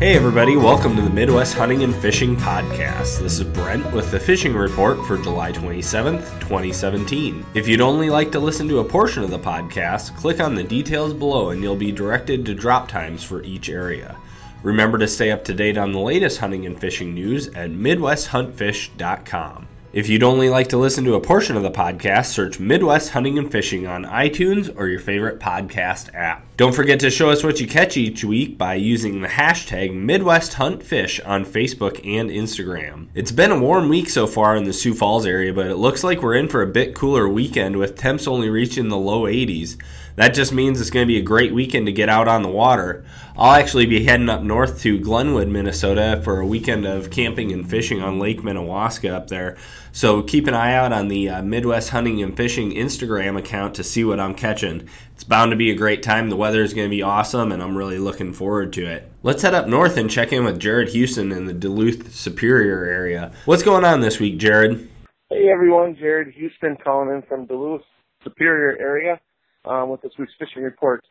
[0.00, 3.20] Hey, everybody, welcome to the Midwest Hunting and Fishing Podcast.
[3.20, 7.44] This is Brent with the Fishing Report for July 27th, 2017.
[7.52, 10.64] If you'd only like to listen to a portion of the podcast, click on the
[10.64, 14.16] details below and you'll be directed to drop times for each area.
[14.62, 19.68] Remember to stay up to date on the latest hunting and fishing news at MidwestHuntFish.com.
[19.92, 23.40] If you'd only like to listen to a portion of the podcast, search Midwest Hunting
[23.40, 26.46] and Fishing on iTunes or your favorite podcast app.
[26.56, 30.54] Don't forget to show us what you catch each week by using the hashtag Midwest
[30.54, 33.08] Hunt Fish on Facebook and Instagram.
[33.16, 36.04] It's been a warm week so far in the Sioux Falls area, but it looks
[36.04, 39.76] like we're in for a bit cooler weekend with temps only reaching the low 80s.
[40.20, 42.50] That just means it's going to be a great weekend to get out on the
[42.50, 43.06] water.
[43.38, 47.66] I'll actually be heading up north to Glenwood, Minnesota for a weekend of camping and
[47.66, 49.56] fishing on Lake Minnewaska up there.
[49.92, 53.82] So keep an eye out on the uh, Midwest Hunting and Fishing Instagram account to
[53.82, 54.90] see what I'm catching.
[55.14, 56.28] It's bound to be a great time.
[56.28, 59.10] The weather is going to be awesome, and I'm really looking forward to it.
[59.22, 63.32] Let's head up north and check in with Jarrid Houston in the Duluth Superior area.
[63.46, 64.86] What's going on this week, Jarrid?
[65.30, 67.84] Hey everyone, Jarrid Houston calling in from Duluth
[68.22, 69.18] Superior area
[69.64, 71.04] um, with this week's fishing report.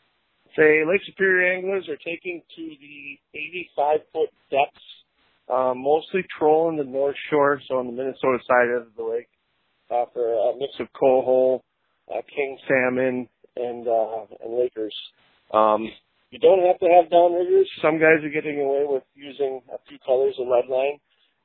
[0.55, 3.19] Say Lake Superior anglers are taking to the
[3.77, 4.85] 85 foot depths,
[5.47, 9.29] um, mostly trolling the north shore, so on the Minnesota side of the lake,
[9.91, 11.63] uh, for a mix of coho,
[12.09, 14.95] uh, king salmon, and uh, and lakers.
[15.53, 15.87] Um,
[16.31, 17.65] you don't have to have downriggers.
[17.81, 20.99] Some guys are getting away with using a few colors of lead line,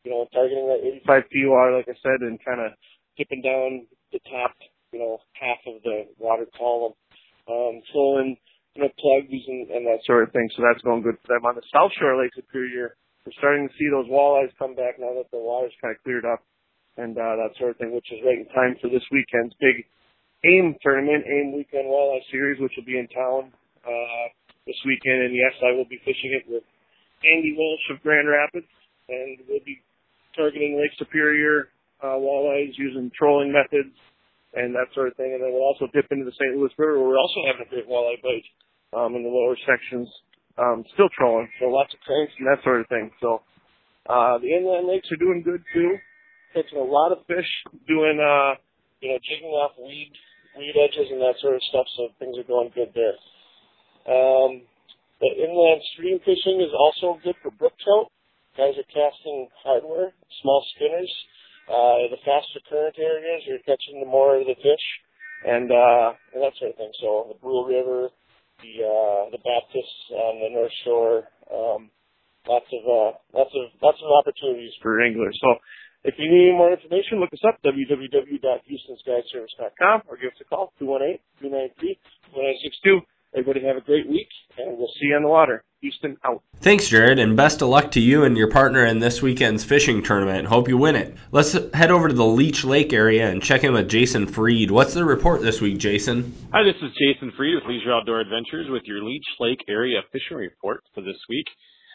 [0.04, 2.72] you know, targeting that 85 feet water, like I said, and kind of
[3.16, 4.52] dipping down the top
[4.94, 6.94] you know, half of the water column,
[7.50, 8.38] um, filling,
[8.78, 10.46] you know, plugs and, and that sort of thing.
[10.54, 11.44] So that's going good for them.
[11.44, 12.94] On the South Shore Lake Superior,
[13.26, 16.24] we're starting to see those walleyes come back now that the water's kind of cleared
[16.24, 16.40] up
[16.94, 19.82] and, uh, that sort of thing, which is right in time for this weekend's big
[20.46, 23.50] AIM tournament, AIM Weekend Walleye Series, which will be in town,
[23.82, 24.26] uh,
[24.68, 25.26] this weekend.
[25.26, 26.62] And yes, I will be fishing it with
[27.26, 28.70] Andy Walsh of Grand Rapids
[29.08, 29.80] and we'll be
[30.36, 31.68] targeting Lake Superior,
[32.02, 33.94] uh, walleyes using trolling methods
[34.54, 35.34] and that sort of thing.
[35.34, 36.54] And then we'll also dip into the St.
[36.56, 38.48] Louis River where we're also having a great walleye bite
[38.94, 40.08] um, in the lower sections,
[40.58, 41.48] um, still trolling.
[41.58, 43.10] So lots of cranks and that sort of thing.
[43.20, 43.42] So
[44.06, 45.98] uh, the inland lakes are doing good too,
[46.54, 47.48] catching a lot of fish,
[47.88, 48.54] doing uh,
[49.02, 50.12] you know jigging off weed
[50.56, 51.86] weed edges and that sort of stuff.
[51.96, 53.18] So things are going good there.
[54.06, 54.62] Um,
[55.18, 58.12] the inland stream fishing is also good for brook trout.
[58.56, 61.10] Guys are casting hardware, small spinners
[61.68, 64.86] uh, the faster current areas, you're catching the more of the fish,
[65.46, 66.92] and uh, and that sort of thing.
[67.00, 68.10] So the Brule River,
[68.60, 71.90] the uh, the Baptism on the North Shore, um,
[72.48, 75.38] lots of uh, lots of lots of opportunities for anglers.
[75.40, 75.56] So
[76.04, 80.72] if you need any more information, look us up www.houstonsguideservice.com or give us a call
[81.40, 83.00] 218-293-1962.
[83.32, 84.28] Everybody have a great week,
[85.04, 85.62] see you on the water.
[85.80, 86.42] Houston out.
[86.60, 90.02] Thanks, Jarrid, and best of luck to you and your partner in this weekend's fishing
[90.02, 90.48] tournament.
[90.48, 91.14] Hope you win it.
[91.30, 94.70] Let's head over to the Leech Lake area and check in with Jason Freed.
[94.70, 96.34] What's the report this week, Jason?
[96.54, 100.38] Hi, this is Jason Freed with Leisure Outdoor Adventures with your Leech Lake area fishing
[100.38, 101.46] report for this week.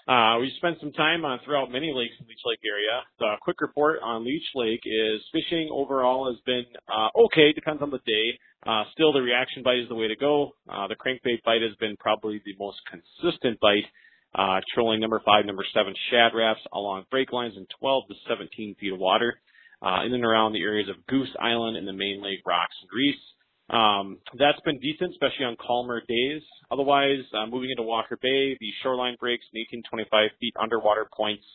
[0.09, 3.06] Uh, we spent some time on throughout many lakes in Leech Lake area.
[3.20, 7.92] The quick report on Leech Lake is fishing overall has been uh, okay, depends on
[7.92, 8.34] the day.
[8.66, 10.56] Uh, still, the reaction bite is the way to go.
[10.68, 13.86] Uh, the crankbait bite has been probably the most consistent bite.
[14.34, 18.78] Uh, trolling number five, number seven shad raps along break lines in 12 to 17
[18.80, 19.40] feet of water,
[19.84, 22.90] uh, in and around the areas of Goose Island and the main lake rocks and
[22.90, 23.22] grease.
[23.69, 26.41] Um, that's been decent, especially on calmer days.
[26.72, 31.46] Otherwise, uh, moving into Walker Bay, the shoreline breaks in 18, 25 feet underwater points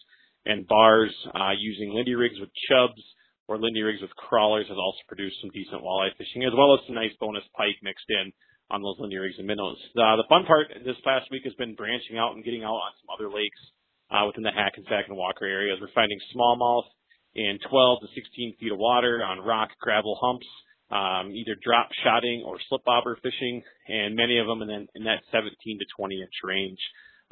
[0.47, 3.03] and bars uh, using Lindy rigs with chubs
[3.48, 6.80] or Lindy rigs with crawlers has also produced some decent walleye fishing, as well as
[6.86, 8.32] some nice bonus pike mixed in
[8.70, 9.76] on those Lindy rigs and minnows.
[9.92, 12.92] Uh, the fun part this past week has been branching out and getting out on
[13.03, 13.60] some other lakes
[14.08, 15.78] uh, within the Hackensack and Walker areas.
[15.80, 16.88] We're finding smallmouth
[17.34, 20.48] in 12 to 16 feet of water on rock gravel humps
[20.94, 25.26] um, either drop shotting or slip bobber fishing, and many of them in, in that
[25.32, 26.78] 17 to 20 inch range,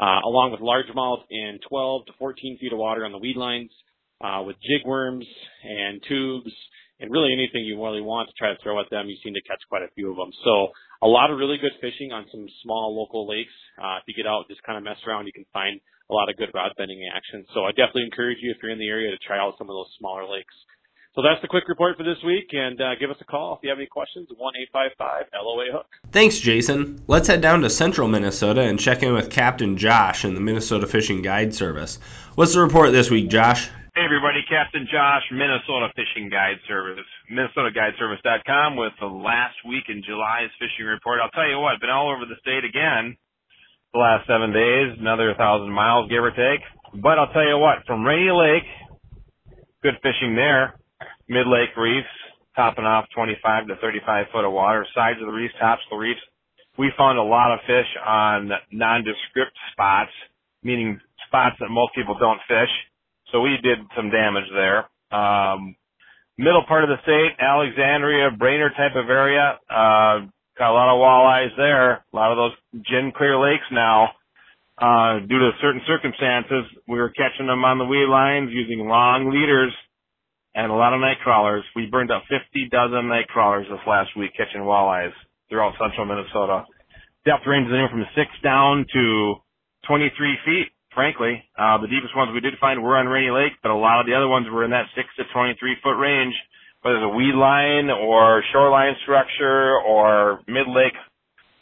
[0.03, 3.71] uh, along with largemouth in 12 to 14 feet of water on the weed lines,
[4.21, 5.27] uh, with jig worms
[5.63, 6.51] and tubes,
[6.99, 9.07] and really anything you really want to try to throw at them.
[9.07, 10.31] You seem to catch quite a few of them.
[10.45, 13.55] So a lot of really good fishing on some small local lakes.
[13.79, 15.79] Uh, if you get out, just kind of mess around, you can find
[16.11, 17.47] a lot of good rod bending action.
[17.55, 19.75] So I definitely encourage you if you're in the area to try out some of
[19.75, 20.55] those smaller lakes.
[21.15, 23.61] So that's the quick report for this week, and uh, give us a call if
[23.63, 24.29] you have any questions.
[24.37, 25.87] One eight five five LOA Hook.
[26.11, 27.03] Thanks, Jason.
[27.07, 30.87] Let's head down to central Minnesota and check in with Captain Josh in the Minnesota
[30.87, 31.99] Fishing Guide Service.
[32.35, 33.69] What's the report this week, Josh?
[33.95, 40.49] Hey everybody, Captain Josh, Minnesota Fishing Guide Service, MinnesotaGuideService.com with the last week in July's
[40.59, 41.21] fishing report.
[41.23, 43.19] I'll tell you what, been all over the state again.
[43.93, 46.65] the last seven days, another thousand miles, give or take.
[47.03, 48.65] But I'll tell you what, from Rainy Lake,
[49.83, 50.81] good fishing there.
[51.33, 52.13] Mid Lake reefs,
[52.57, 55.97] topping off 25 to 35 foot of water, sides of the reefs, tops of the
[55.97, 56.21] reefs.
[56.77, 60.13] We found a lot of fish on nondescript spots,
[60.63, 62.69] meaning spots that most people don't fish.
[63.33, 64.85] So we did some damage there.
[65.09, 65.75] Um,
[66.37, 71.01] middle part of the state, Alexandria, Brainerd type of area, uh, got a lot of
[71.01, 72.05] walleyes there.
[72.13, 74.11] A lot of those gin clear lakes now.
[74.77, 79.31] Uh, due to certain circumstances, we were catching them on the weed lines using long
[79.31, 79.73] leaders
[80.55, 81.65] and a lot of night crawlers.
[81.75, 85.13] We burned up 50 dozen night crawlers this last week catching walleyes
[85.49, 86.65] throughout central Minnesota.
[87.25, 89.35] Depth ranges anywhere from six down to
[89.87, 90.11] 23
[90.45, 91.43] feet frankly.
[91.59, 94.07] Uh, the deepest ones we did find were on Rainy Lake, but a lot of
[94.07, 96.35] the other ones were in that 6 to 23 foot range,
[96.83, 100.97] whether it's a weed line or shoreline structure or mid-lake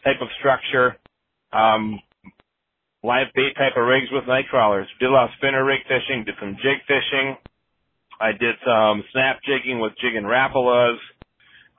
[0.04, 0.96] type of structure.
[1.52, 2.00] Um,
[3.02, 4.86] live bait type of rigs with night crawlers.
[5.00, 7.36] Did a lot of spinner rig fishing, did some jig fishing.
[8.20, 10.98] I did some snap jigging with jig and Rapalas.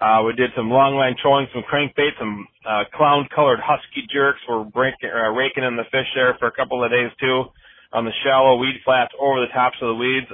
[0.02, 4.40] Uh, we did some long line trolling, some crankbait, some uh, clown colored husky jerks.
[4.50, 7.46] We're breaking, uh, raking in the fish there for a couple of days too
[7.94, 10.28] on the shallow weed flats over the tops of the weeds.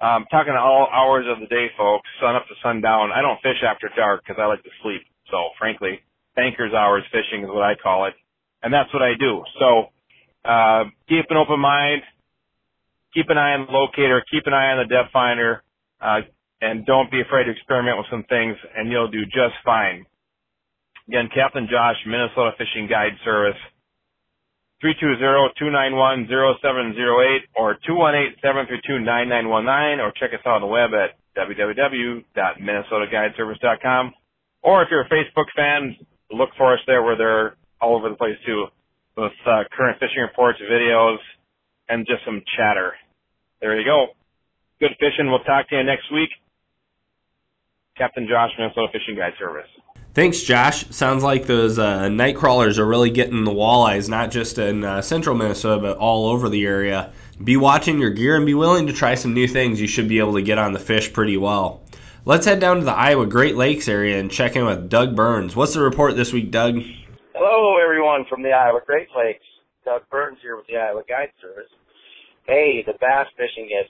[0.00, 3.10] Um, talking all hours of the day, folks, sun up to sundown.
[3.12, 5.02] I don't fish after dark because I like to sleep.
[5.30, 6.00] So frankly,
[6.36, 8.14] banker's hours fishing is what I call it.
[8.62, 9.42] And that's what I do.
[9.58, 9.90] So,
[10.44, 12.02] uh, keep an open mind.
[13.14, 14.22] Keep an eye on the locator.
[14.30, 15.62] Keep an eye on the depth finder.
[16.00, 16.20] Uh,
[16.60, 20.06] and don't be afraid to experiment with some things and you'll do just fine.
[21.08, 23.58] Again, Captain Josh, Minnesota Fishing Guide Service,
[24.82, 34.14] 320-291-0708 or 218-732-9919 or check us out on the web at www.minnesotaguideservice.com.
[34.62, 35.96] Or if you're a Facebook fan,
[36.30, 38.66] look for us there where they're all over the place too
[39.16, 41.18] with uh, current fishing reports, videos,
[41.88, 42.92] and just some chatter.
[43.62, 44.08] There you go.
[44.80, 45.30] Good fishing.
[45.30, 46.30] We'll talk to you next week.
[47.96, 49.68] Captain Josh, Minnesota Fishing Guide Service.
[50.14, 50.84] Thanks, Josh.
[50.90, 55.00] Sounds like those uh, night crawlers are really getting the walleyes, not just in uh,
[55.00, 57.12] central Minnesota, but all over the area.
[57.42, 59.80] Be watching your gear and be willing to try some new things.
[59.80, 61.82] You should be able to get on the fish pretty well.
[62.24, 65.54] Let's head down to the Iowa Great Lakes area and check in with Doug Burns.
[65.54, 66.80] What's the report this week, Doug?
[67.34, 69.44] Hello, everyone from the Iowa Great Lakes.
[69.84, 71.70] Doug Burns here with the Iowa Guide Service.
[72.46, 73.88] Hey, the bass fishing is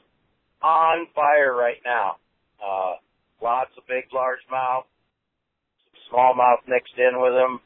[0.63, 2.17] on fire right now.
[2.61, 2.95] Uh,
[3.43, 4.85] lots of big largemouth,
[6.13, 7.61] smallmouth mixed in with them.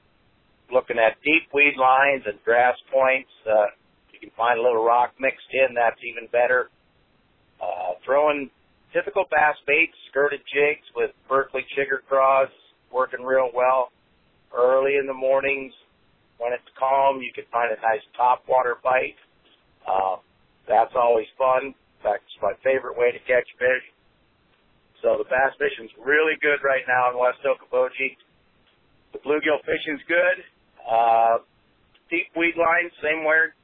[0.73, 3.31] Looking at deep weed lines and grass points.
[3.47, 3.71] Uh,
[4.13, 5.75] you can find a little rock mixed in.
[5.75, 6.71] That's even better.
[7.63, 8.51] Uh, throwing
[8.93, 12.49] typical bass baits, skirted jigs with Berkley chigger craws,
[12.93, 13.91] working real well.
[14.57, 15.73] Early in the mornings,
[16.39, 19.19] when it's calm, you can find a nice top water bite.
[19.87, 20.17] Uh,
[20.69, 21.73] that's always fun.
[21.73, 23.85] In fact, it's my favorite way to catch fish.
[25.03, 28.17] So the bass fishing's really good right now in West Okoboji.
[29.13, 30.43] The bluegill fishing's good.
[30.83, 31.39] Uh,
[32.11, 33.55] deep weed lines, same where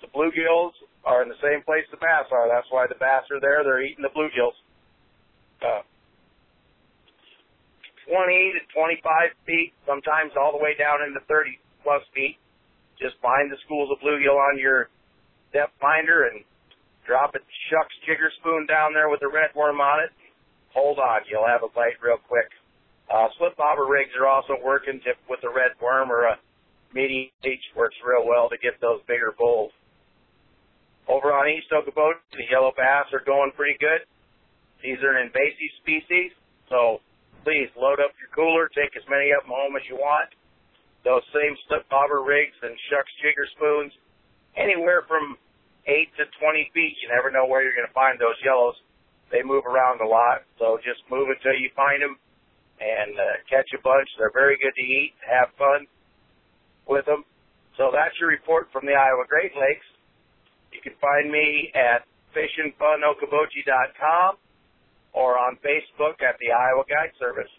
[0.00, 0.72] the bluegills
[1.04, 2.48] are in the same place the bass are.
[2.48, 3.62] That's why the bass are there.
[3.64, 4.56] They're eating the bluegills.
[5.62, 5.82] Uh,
[8.06, 9.02] 20 to 25
[9.46, 12.38] feet, sometimes all the way down into 30 plus feet.
[13.02, 14.88] Just find the schools of bluegill on your
[15.56, 16.44] depth finder and
[17.08, 17.40] drop a
[17.72, 20.12] shucks jigger spoon down there with the red worm on it
[20.76, 22.52] hold on, you'll have a bite real quick.
[23.08, 26.36] Uh, slip bobber rigs are also working to, with a red worm or a
[26.92, 29.72] medium H works real well to get those bigger bulls.
[31.08, 34.04] Over on East Okoboji, the yellow bass are going pretty good.
[34.84, 36.36] These are an invasive species,
[36.68, 37.00] so
[37.40, 40.28] please load up your cooler, take as many of them home as you want.
[41.06, 43.94] Those same slip bobber rigs and shucks jigger spoons,
[44.58, 45.38] anywhere from
[45.86, 46.96] 8 to 20 feet.
[47.00, 48.74] You never know where you're going to find those yellows.
[49.30, 52.18] They move around a lot, so just move until you find them
[52.78, 54.08] and uh, catch a bunch.
[54.18, 55.86] They're very good to eat, have fun
[56.86, 57.24] with them.
[57.76, 59.86] So that's your report from the Iowa Great Lakes.
[60.72, 64.36] You can find me at fishnfunokoboji.com
[65.12, 67.50] or on Facebook at the Iowa Guide Service.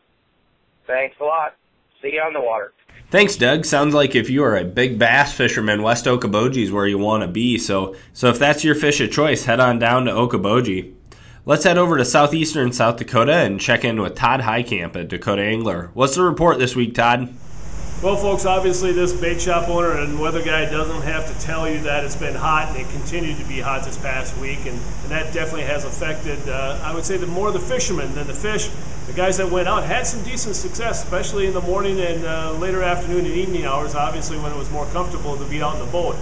[0.85, 1.57] Thanks a lot.
[2.01, 2.73] See you on the water.
[3.09, 3.65] Thanks, Doug.
[3.65, 7.23] Sounds like if you are a big bass fisherman, West Okoboji is where you want
[7.23, 7.57] to be.
[7.57, 10.93] So, so if that's your fish of choice, head on down to Okoboji.
[11.45, 15.41] Let's head over to southeastern South Dakota and check in with Todd Heitkamp at Dakota
[15.41, 15.91] Angler.
[15.93, 17.33] What's the report this week, Todd?
[17.99, 21.81] Well, folks, obviously this bait shop owner and weather guy doesn't have to tell you
[21.81, 25.09] that it's been hot and it continued to be hot this past week, and, and
[25.09, 28.69] that definitely has affected, uh, I would say, the more the fishermen than the fish.
[29.07, 32.51] The guys that went out had some decent success, especially in the morning and uh,
[32.59, 35.83] later afternoon and evening hours, obviously when it was more comfortable to be out in
[35.83, 36.17] the boat.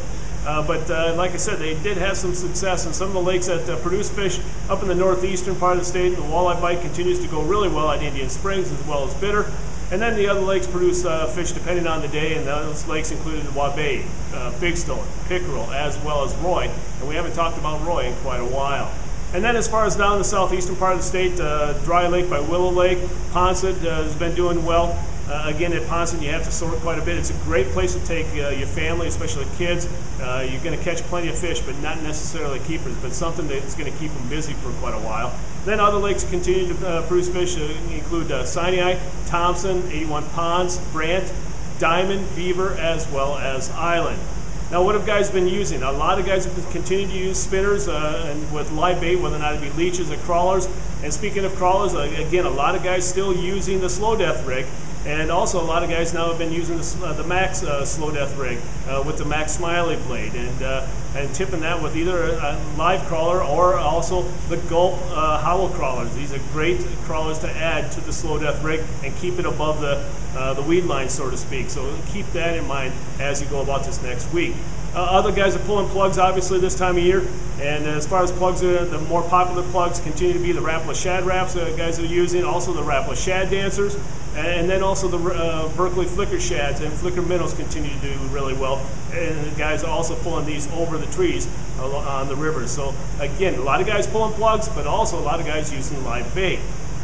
[0.48, 3.22] Uh, but uh, like I said, they did have some success in some of the
[3.22, 4.40] lakes that uh, produce fish
[4.70, 6.16] up in the northeastern part of the state.
[6.16, 9.52] The walleye bite continues to go really well at Indian Springs as well as Bitter.
[9.92, 13.12] And then the other lakes produce uh, fish depending on the day, and those lakes
[13.12, 16.72] included Waubay, uh, Big Stone, Pickerel, as well as Roy.
[17.00, 18.92] And we haven't talked about Roy in quite a while.
[19.34, 22.30] And then as far as down the southeastern part of the state, uh, Dry Lake
[22.30, 23.00] by Willow Lake,
[23.32, 24.98] Poinsett uh, has been doing well.
[25.28, 27.18] Uh, again, at Poinsett, you have to sort quite a bit.
[27.18, 29.88] It's a great place to take uh, your family, especially kids.
[30.22, 33.74] Uh, you're going to catch plenty of fish, but not necessarily keepers, but something that's
[33.74, 35.38] going to keep them busy for quite a while.
[35.66, 40.78] Then other lakes continue to uh, produce fish, uh, include uh, Sinai, Thompson, 81 Ponds,
[40.92, 41.34] Brant,
[41.80, 44.22] Diamond, Beaver, as well as Island.
[44.70, 45.84] Now, what have guys been using?
[45.84, 49.36] A lot of guys have continued to use spinners uh, and with live bait, whether
[49.36, 50.68] or not it be leeches or crawlers.
[51.04, 54.66] And speaking of crawlers, again, a lot of guys still using the slow death rig.
[55.06, 57.86] And also, a lot of guys now have been using the, uh, the Mack's uh,
[57.86, 58.58] slow death rig
[58.88, 63.06] uh, with the Mack's Smiley blade and uh, and tipping that with either a live
[63.08, 66.14] crawler or also the Gulp uh, hollow crawlers.
[66.16, 69.80] These are great crawlers to add to the slow death rig and keep it above
[69.80, 71.70] the uh, the weed line, so to speak.
[71.70, 74.56] So keep that in mind as you go about this next week.
[74.96, 77.28] Other guys are pulling plugs, obviously, this time of year.
[77.60, 81.26] And as far as plugs, the more popular plugs continue to be the Rapala Shad
[81.26, 83.98] Raps that guys are using, also the Rapala Shad Dancers,
[84.36, 88.54] and then also the uh, Berkley Flicker Shads and Flicker Minnows continue to do really
[88.54, 88.86] well.
[89.14, 91.48] And the guys are also pulling these over the trees
[91.80, 92.72] on the rivers.
[92.72, 96.04] So again, a lot of guys pulling plugs, but also a lot of guys using
[96.04, 96.60] live bait.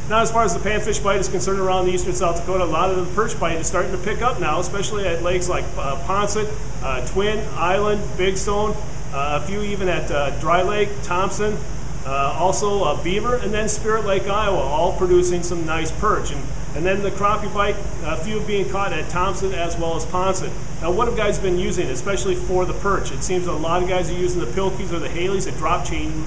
[0.10, 2.66] Now, as far as the panfish bite is concerned around the eastern South Dakota, a
[2.66, 5.64] lot of the perch bite is starting to pick up now, especially at lakes like
[5.78, 6.52] uh, Poinsett,
[6.84, 8.76] uh, Twin, Island, Big Stone,
[9.14, 11.58] uh, a few even at uh, Dry Lake, Thompson,
[12.06, 16.32] uh, also uh, Beaver, and then Spirit Lake, Iowa, all producing some nice perch.
[16.32, 16.44] And,
[16.76, 20.52] and then the crappie bite, a few being caught at Thompson as well as Poinsett.
[20.82, 23.12] Now, what have guys been using, especially for the perch?
[23.12, 25.86] It seems a lot of guys are using the Pilkeys or the Haleys, a drop
[25.86, 26.26] chain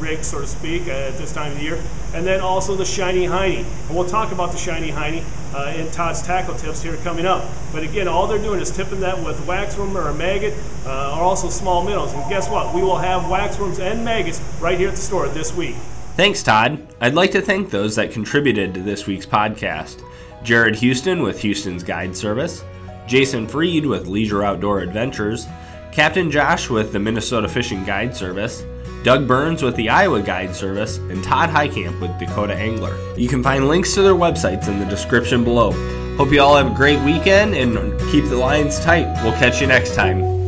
[0.00, 1.82] rig, so to speak, uh, at this time of the year.
[2.14, 3.58] And then also the Shiny Heiny.
[3.58, 5.22] And we'll talk about the Shiny Heiny
[5.54, 7.44] uh, in Todd's tackle tips here coming up.
[7.72, 10.54] But again, all they're doing is tipping that with waxworm or a maggot
[10.86, 12.12] uh, or also small minnows.
[12.12, 12.74] And guess what?
[12.74, 15.76] We will have waxworms and maggots right here at the store this week.
[16.16, 16.79] Thanks, Todd.
[17.02, 20.02] I'd like to thank those that contributed to this week's podcast
[20.44, 22.62] Jarrid Houston with Houston's Guide Service,
[23.06, 25.46] Jason Freed with Leisure Outdoor Adventures,
[25.92, 28.64] Captain Josh with the Minnesota Fishing Guide Service,
[29.02, 32.96] Doug Burns with the Iowa Guide Service, and Todd Heitkamp with Dakota Angler.
[33.16, 35.72] You can find links to their websites in the description below.
[36.16, 39.06] Hope you all have a great weekend and keep the lines tight.
[39.24, 40.39] We'll catch you next time.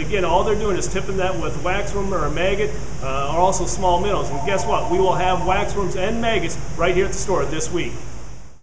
[0.00, 2.70] Again, all they're doing is tipping that with waxworm or a maggot,
[3.02, 4.30] uh, or also small minnows.
[4.30, 4.90] And guess what?
[4.90, 7.92] We will have waxworms and maggots right here at the store this week.